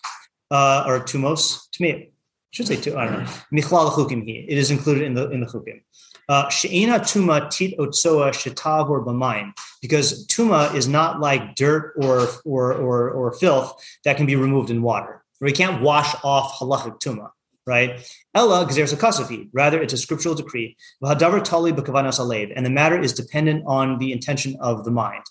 uh, 0.49 0.85
or 0.87 1.01
tumos, 1.01 1.67
tmeo. 1.77 2.09
Should 2.51 2.67
say 2.67 2.77
two, 2.77 2.97
I 2.97 3.03
don't 3.03 3.19
know. 3.19 3.29
Michlal 3.53 3.91
chukim 3.91 4.19
hi. 4.19 4.45
It 4.47 4.57
is 4.57 4.71
included 4.71 5.03
in 5.03 5.13
the 5.13 5.29
in 5.29 5.41
the 5.41 5.45
chukim. 5.47 5.81
Uh, 6.29 6.47
She'ena 6.47 6.99
tuma 6.99 7.49
tit 7.49 7.77
otsoa 7.77 8.29
shetav 8.29 8.89
or 8.89 9.05
b'mayim, 9.05 9.51
because 9.81 10.25
tuma 10.27 10.73
is 10.73 10.87
not 10.87 11.19
like 11.19 11.55
dirt 11.55 11.93
or 11.97 12.29
or 12.45 12.71
or 12.75 13.09
or 13.09 13.33
filth 13.33 13.73
that 14.05 14.15
can 14.15 14.25
be 14.25 14.37
removed 14.37 14.69
in 14.69 14.81
water. 14.81 15.21
We 15.41 15.51
can't 15.51 15.81
wash 15.81 16.15
off 16.23 16.57
halachic 16.59 17.01
tuma, 17.01 17.31
right? 17.65 18.07
Ella 18.33 18.65
gezeres 18.65 18.93
kasafi. 18.95 19.49
Rather, 19.53 19.81
it's 19.81 19.93
a 19.93 19.97
scriptural 19.97 20.35
decree. 20.35 20.77
V'hadavar 21.03 21.43
tali 21.43 21.71
b'kavanas 21.71 22.19
alev, 22.19 22.51
and 22.55 22.65
the 22.65 22.69
matter 22.69 22.99
is 22.99 23.13
dependent 23.13 23.63
on 23.65 23.97
the 23.97 24.11
intention 24.11 24.55
of 24.59 24.83
the 24.85 24.91
mind. 24.91 25.23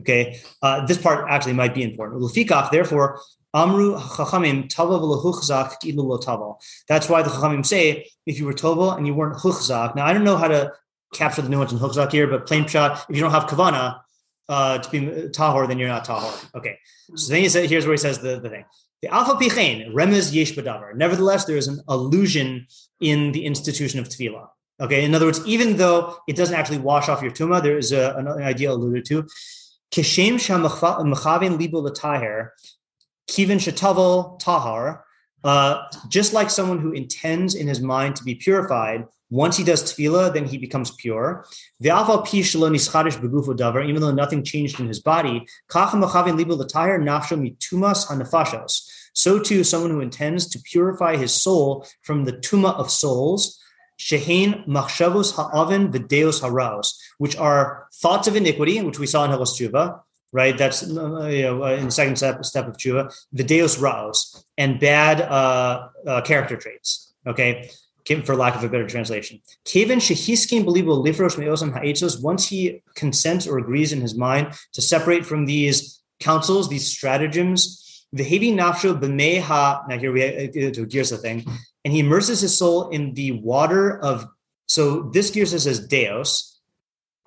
Okay, 0.00 0.40
uh, 0.62 0.84
this 0.86 0.98
part 0.98 1.26
actually 1.30 1.52
might 1.52 1.74
be 1.74 1.82
important. 1.82 2.20
Lefikach, 2.20 2.70
therefore, 2.70 3.20
amru 3.54 3.94
chachamim 3.96 4.68
tava 4.68 4.98
v'lehuchzak 4.98 5.76
ilu 5.84 6.18
tava. 6.20 6.54
That's 6.88 7.08
why 7.08 7.22
the 7.22 7.30
chachamim 7.30 7.64
say 7.64 8.06
if 8.26 8.38
you 8.38 8.46
were 8.46 8.54
toval 8.54 8.96
and 8.96 9.06
you 9.06 9.14
weren't 9.14 9.36
huchzak. 9.36 9.94
Now 9.94 10.06
I 10.06 10.12
don't 10.12 10.24
know 10.24 10.36
how 10.36 10.48
to 10.48 10.72
capture 11.12 11.42
the 11.42 11.48
nuance 11.48 11.72
in 11.72 11.78
huchzak 11.78 12.10
here, 12.10 12.26
but 12.26 12.46
plain 12.46 12.66
shot. 12.66 13.04
If 13.08 13.16
you 13.16 13.22
don't 13.22 13.30
have 13.32 13.44
kavana 13.44 14.00
uh, 14.48 14.78
to 14.78 14.90
be 14.90 15.00
tahor, 15.28 15.68
then 15.68 15.78
you're 15.78 15.88
not 15.88 16.06
tahor. 16.06 16.54
Okay, 16.54 16.78
so 17.14 17.32
then 17.32 17.42
he 17.42 17.48
said, 17.48 17.68
here's 17.68 17.84
where 17.84 17.92
he 17.92 17.98
says 17.98 18.18
the, 18.18 18.40
the 18.40 18.48
thing. 18.48 18.64
The 19.02 19.12
alpha 19.12 19.34
pichein 19.34 19.92
remez 19.92 20.32
yesh 20.32 20.52
badavar. 20.52 20.94
Nevertheless, 20.94 21.44
there 21.44 21.56
is 21.56 21.66
an 21.66 21.80
illusion 21.88 22.68
in 23.00 23.32
the 23.32 23.44
institution 23.44 23.98
of 23.98 24.08
tefillah. 24.08 24.46
Okay, 24.80 25.04
in 25.04 25.14
other 25.14 25.26
words, 25.26 25.44
even 25.44 25.76
though 25.76 26.18
it 26.28 26.36
doesn't 26.36 26.54
actually 26.54 26.78
wash 26.78 27.08
off 27.08 27.20
your 27.20 27.32
tuma, 27.32 27.60
there 27.60 27.76
is 27.76 27.90
a, 27.92 28.14
an 28.16 28.28
idea 28.28 28.70
alluded 28.70 29.04
to. 29.06 29.24
Kishem 29.90 30.34
shamachavin 30.34 31.58
libo 31.58 31.82
lataher, 31.82 32.50
kivin 33.28 33.58
shatavel 33.58 34.38
tahar. 34.38 35.04
Uh, 35.44 35.82
just 36.08 36.32
like 36.32 36.48
someone 36.48 36.78
who 36.78 36.92
intends 36.92 37.56
in 37.56 37.66
his 37.66 37.80
mind 37.80 38.14
to 38.14 38.22
be 38.22 38.36
purified, 38.36 39.04
once 39.32 39.56
he 39.56 39.64
does 39.64 39.82
tevilah, 39.82 40.30
then 40.34 40.44
he 40.44 40.58
becomes 40.58 40.90
pure. 40.90 41.46
Even 41.80 41.96
though 44.02 44.12
nothing 44.12 44.44
changed 44.44 44.78
in 44.78 44.86
his 44.86 45.00
body. 45.00 45.46
So 49.14 49.38
too, 49.38 49.64
someone 49.64 49.90
who 49.90 50.00
intends 50.00 50.46
to 50.48 50.58
purify 50.60 51.16
his 51.16 51.32
soul 51.32 51.86
from 52.02 52.24
the 52.26 52.34
tuma 52.34 52.74
of 52.74 52.90
souls, 52.90 53.58
shehein 53.98 54.66
machshavos 54.66 55.34
ha'avin 55.36 55.90
v'deos 55.90 56.42
haraos, 56.42 56.98
which 57.16 57.34
are 57.36 57.88
thoughts 57.94 58.28
of 58.28 58.36
iniquity, 58.36 58.82
which 58.82 58.98
we 58.98 59.06
saw 59.06 59.24
in 59.24 59.30
Helos 59.30 59.54
Tshuva, 59.56 60.00
right? 60.32 60.58
That's 60.58 60.82
uh, 60.82 61.26
you 61.26 61.42
know, 61.42 61.64
uh, 61.64 61.72
in 61.72 61.86
the 61.86 61.90
second 61.90 62.16
step, 62.16 62.44
step 62.44 62.68
of 62.68 62.76
Tshuva, 62.76 63.14
v'deos 63.34 63.80
raos, 63.80 64.44
and 64.58 64.78
bad 64.78 65.22
uh, 65.22 65.88
uh, 66.06 66.20
character 66.20 66.56
traits, 66.56 67.14
okay? 67.26 67.70
For 68.24 68.34
lack 68.34 68.56
of 68.56 68.64
a 68.64 68.68
better 68.68 68.88
translation, 68.88 69.40
Kevin 69.64 70.00
shehiskin 70.00 70.64
believable 70.64 71.04
lifrosh 71.04 71.36
meosam 71.36 71.72
ha'etzos. 71.72 72.20
Once 72.20 72.48
he 72.48 72.82
consents 72.96 73.46
or 73.46 73.58
agrees 73.58 73.92
in 73.92 74.00
his 74.00 74.16
mind 74.16 74.54
to 74.72 74.82
separate 74.82 75.24
from 75.24 75.46
these 75.46 76.02
counsels, 76.18 76.68
these 76.68 76.88
stratagems, 76.88 78.06
the 78.12 78.24
Vehevi 78.24 78.52
nafsho 78.54 79.00
b'meha. 79.00 79.88
Now 79.88 79.98
here 79.98 80.12
we 80.12 80.20
to 80.20 80.82
a 80.82 80.86
girsa 80.86 81.20
thing, 81.20 81.46
and 81.84 81.94
he 81.94 82.00
immerses 82.00 82.40
his 82.40 82.56
soul 82.56 82.88
in 82.90 83.14
the 83.14 83.32
water 83.32 83.98
of. 84.00 84.26
So 84.66 85.10
this 85.12 85.30
girsa 85.30 85.60
says 85.60 85.86
deos. 85.86 86.60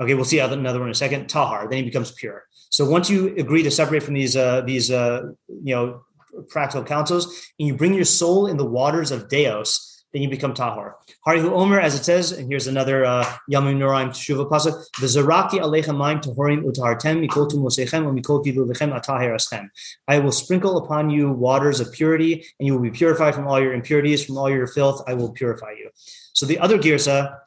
Okay, 0.02 0.14
we'll 0.14 0.26
see 0.26 0.40
another 0.40 0.80
one 0.80 0.90
in 0.90 0.92
a 0.92 0.96
second. 0.96 1.30
Tahar. 1.30 1.70
Then 1.70 1.78
he 1.78 1.84
becomes 1.84 2.12
pure. 2.12 2.44
So 2.70 2.84
once 2.84 3.10
you 3.10 3.34
agree 3.38 3.64
to 3.64 3.72
separate 3.72 4.04
from 4.04 4.16
these 4.16 4.36
uh, 4.36 4.62
these 4.62 4.92
uh, 4.92 5.32
you 5.48 5.74
know 5.74 6.02
practical 6.50 6.84
counsels, 6.84 7.26
and 7.58 7.68
you 7.68 7.76
bring 7.76 7.94
your 7.94 8.06
soul 8.06 8.48
in 8.48 8.58
the 8.58 8.66
waters 8.66 9.12
of 9.12 9.30
deos, 9.30 9.95
then 10.16 10.22
you 10.22 10.30
become 10.30 10.54
tahar. 10.54 10.96
Harihu 11.28 11.52
Omer, 11.52 11.78
as 11.78 11.94
it 11.94 12.06
says, 12.06 12.32
and 12.32 12.50
here's 12.50 12.68
another 12.68 13.04
uh, 13.04 13.26
Yamim 13.52 13.76
Noraim 13.76 14.12
Teshuva 14.12 14.50
pasuk: 14.50 14.82
The 15.02 15.08
zaraki 15.08 15.60
alechem 15.60 15.98
mayim 15.98 16.24
tahorim 16.24 16.64
utahartem 16.64 17.28
mikol 17.28 17.52
tumosechem 17.52 18.18
mikol 18.18 18.42
kivulechem 18.42 18.98
atahir 18.98 19.36
aschem. 19.36 19.68
I 20.08 20.20
will 20.20 20.32
sprinkle 20.32 20.78
upon 20.78 21.10
you 21.10 21.32
waters 21.32 21.82
of 21.82 21.92
purity, 21.92 22.46
and 22.58 22.66
you 22.66 22.74
will 22.74 22.82
be 22.82 22.92
purified 22.92 23.36
from 23.36 23.46
all 23.46 23.60
your 23.60 23.74
impurities, 23.74 24.24
from 24.24 24.38
all 24.38 24.50
your 24.50 24.68
filth. 24.68 25.04
I 25.06 25.16
will 25.16 25.32
purify 25.34 25.72
you. 25.72 25.90
So 26.32 26.46
the 26.46 26.60
other 26.60 26.78
girsa 26.78 27.38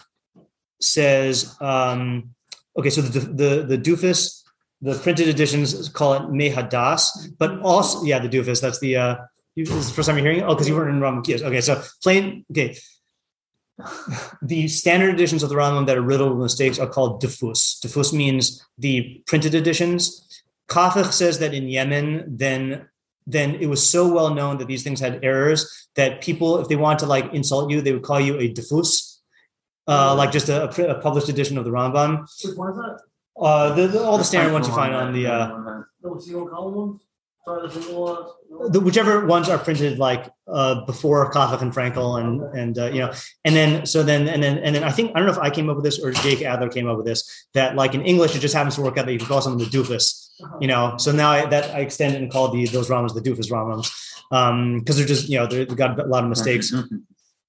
says, 0.82 1.56
um, 1.62 2.34
okay, 2.78 2.90
so 2.90 3.00
the 3.00 3.20
the 3.20 3.62
the 3.62 3.78
doofus, 3.78 4.42
the 4.82 4.92
printed 4.92 5.28
editions 5.28 5.88
call 5.88 6.12
it 6.12 6.22
mehadas, 6.24 7.32
but 7.38 7.60
also 7.60 8.04
yeah, 8.04 8.18
the 8.18 8.28
doofus. 8.28 8.60
That's 8.60 8.78
the 8.80 8.96
uh, 8.96 9.16
you, 9.58 9.64
this 9.64 9.74
is 9.74 9.88
the 9.88 9.94
first 9.94 10.06
time 10.06 10.16
you're 10.16 10.26
hearing 10.26 10.40
it? 10.40 10.44
Oh, 10.44 10.54
because 10.54 10.68
you 10.68 10.74
weren't 10.76 10.94
in 10.94 11.00
Rambam. 11.00 11.42
Okay, 11.42 11.60
so 11.60 11.82
plain, 12.02 12.44
okay. 12.50 12.76
The 14.42 14.68
standard 14.68 15.14
editions 15.14 15.42
of 15.42 15.50
the 15.50 15.54
Rambam 15.56 15.86
that 15.86 15.96
are 15.96 16.02
riddled 16.02 16.32
with 16.32 16.42
mistakes 16.42 16.78
are 16.78 16.86
called 16.86 17.20
diffus. 17.20 17.80
Diffus 17.80 18.12
means 18.12 18.64
the 18.78 19.22
printed 19.26 19.54
editions. 19.54 20.42
Kafich 20.68 21.12
says 21.12 21.38
that 21.38 21.54
in 21.54 21.68
Yemen, 21.68 22.24
then 22.36 22.88
then 23.26 23.56
it 23.56 23.66
was 23.66 23.86
so 23.86 24.10
well 24.10 24.34
known 24.34 24.56
that 24.56 24.68
these 24.68 24.82
things 24.82 25.00
had 25.00 25.22
errors 25.22 25.88
that 25.96 26.22
people, 26.22 26.58
if 26.60 26.68
they 26.68 26.76
wanted 26.76 27.00
to 27.00 27.06
like 27.06 27.32
insult 27.34 27.70
you, 27.70 27.82
they 27.82 27.92
would 27.92 28.02
call 28.02 28.18
you 28.18 28.38
a 28.38 28.48
diffus, 28.48 29.20
uh, 29.86 30.14
like 30.14 30.32
just 30.32 30.48
a, 30.48 30.64
a 30.90 30.98
published 31.00 31.28
edition 31.28 31.58
of 31.58 31.64
the 31.66 31.70
Rambam. 31.70 32.26
Which 32.42 32.56
one 32.56 32.70
is 32.70 32.76
that? 32.76 33.00
Uh, 33.38 33.74
the, 33.74 33.86
the, 33.86 34.02
all 34.02 34.16
the 34.16 34.24
standard 34.24 34.52
ones 34.52 34.66
you 34.66 34.74
find 34.74 34.94
on 34.94 35.12
the 35.12 35.26
uh, 35.26 35.48
The 36.02 36.48
column 36.50 36.74
ones? 36.74 37.07
Sorry, 37.48 37.66
the 37.66 37.72
single 37.74 38.04
ones? 38.04 38.28
No? 38.50 38.68
the 38.68 38.80
whichever 38.80 39.26
ones 39.26 39.48
are 39.48 39.58
printed 39.58 39.98
like 39.98 40.24
uh, 40.52 40.84
before 40.84 41.30
Kafich 41.32 41.62
and 41.62 41.72
Frankel 41.72 42.18
and 42.20 42.30
and 42.60 42.78
uh, 42.78 42.86
you 42.94 43.00
know 43.00 43.12
and 43.44 43.54
then 43.54 43.86
so 43.86 44.02
then 44.02 44.26
and 44.28 44.42
then 44.42 44.58
and 44.58 44.74
then 44.74 44.82
I 44.84 44.90
think 44.90 45.12
I 45.14 45.18
don't 45.18 45.26
know 45.26 45.32
if 45.32 45.38
I 45.38 45.50
came 45.50 45.68
up 45.70 45.76
with 45.76 45.84
this 45.84 45.98
or 46.02 46.10
Jake 46.12 46.42
Adler 46.42 46.68
came 46.68 46.88
up 46.88 46.96
with 46.96 47.06
this 47.06 47.20
that 47.54 47.76
like 47.76 47.94
in 47.94 48.02
English 48.02 48.34
it 48.36 48.40
just 48.40 48.54
happens 48.54 48.74
to 48.76 48.82
work 48.82 48.96
out 48.98 49.06
that 49.06 49.12
you 49.12 49.18
can 49.18 49.28
call 49.28 49.40
someone 49.42 49.58
the 49.64 49.70
doofus 49.76 50.30
you 50.60 50.68
know 50.68 50.96
so 50.98 51.12
now 51.12 51.30
I, 51.30 51.46
that 51.46 51.64
I 51.74 51.80
extend 51.80 52.14
it 52.14 52.22
and 52.22 52.30
call 52.32 52.48
the 52.50 52.66
those 52.66 52.88
Rambams 52.90 53.14
the 53.14 53.20
doofus 53.20 53.50
Rambams 53.50 53.88
um 54.32 54.78
because 54.80 54.96
they're 54.96 55.06
just 55.06 55.28
you 55.28 55.38
know 55.38 55.46
they're- 55.46 55.64
they've 55.66 55.76
got 55.76 55.98
a 56.00 56.04
lot 56.14 56.24
of 56.24 56.30
mistakes 56.30 56.72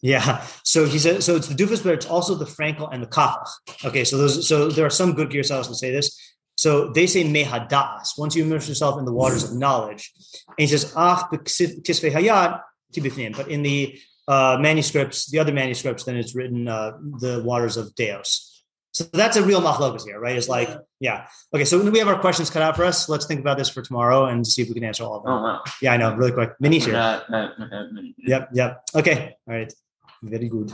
Yeah. 0.01 0.46
So 0.63 0.86
he 0.86 0.98
said, 0.98 1.24
so 1.24 1.36
it's 1.36 1.48
the 1.48 1.56
doofus, 1.56 1.84
but 1.84 1.94
it's 1.94 2.06
also 2.06 2.34
the 2.36 2.46
Frankel 2.46 2.88
and 2.94 3.03
the 3.03 3.08
kafach. 3.08 3.50
Okay. 3.84 4.06
So 4.06 4.18
those, 4.18 4.48
so 4.48 4.70
there 4.70 4.86
are 4.86 4.89
some 5.01 5.13
good 5.13 5.29
gear 5.29 5.44
styles 5.44 5.68
who 5.68 5.74
say 5.74 5.91
this. 5.91 6.18
So 6.60 6.92
they 6.92 7.08
say 7.08 7.24
mehadas. 7.24 8.18
Once 8.18 8.36
you 8.36 8.44
immerse 8.44 8.68
yourself 8.68 9.00
in 9.00 9.06
the 9.06 9.13
waters 9.13 9.46
of 9.46 9.56
knowledge, 9.56 10.12
and 10.50 10.56
he 10.58 10.68
says 10.68 10.92
ach 10.94 11.30
kisve 11.32 12.12
hayat 12.12 12.60
tibifnim. 12.94 13.34
But 13.34 13.48
in 13.48 13.63
the 13.63 13.98
uh, 14.28 14.58
manuscripts, 14.60 15.32
the 15.32 15.39
other 15.39 15.54
manuscripts, 15.54 16.04
then 16.04 16.18
it's 16.18 16.36
written 16.36 16.68
uh, 16.68 16.98
the 17.22 17.42
waters 17.46 17.78
of 17.78 17.96
Deos. 17.96 18.62
So 18.92 19.06
that's 19.13 19.38
a 19.38 19.44
real 19.44 19.62
machlokas 19.62 20.04
here, 20.06 20.20
right? 20.20 20.36
It's 20.36 20.50
like, 20.50 20.70
yeah. 21.00 21.28
Okay, 21.54 21.63
so 21.63 21.80
we 21.80 22.00
have 22.00 22.10
our 22.10 22.20
questions 22.20 22.50
cut 22.50 22.62
out 22.62 22.75
for 22.75 22.84
us. 22.84 23.08
Let's 23.08 23.25
think 23.25 23.39
about 23.39 23.58
this 23.58 23.70
for 23.70 23.82
tomorrow 23.82 24.25
and 24.25 24.46
see 24.46 24.62
if 24.62 24.68
we 24.68 24.74
can 24.74 24.84
answer 24.84 25.06
all 25.06 25.16
of 25.16 25.24
them. 25.24 25.32
Oh 25.32 25.42
wow. 25.42 25.63
Yeah, 25.82 25.94
I 25.94 25.98
know, 25.98 26.13
really 26.13 26.34
quick. 26.34 26.51
Mini 26.60 26.80
here. 26.80 26.92
That, 26.92 27.24
that, 27.30 27.51
that, 27.58 28.13
Yep, 28.18 28.50
yep. 28.51 28.84
Okay, 28.96 29.38
all 29.48 29.56
right. 29.56 29.74
Very 30.22 30.50
good. 30.50 30.74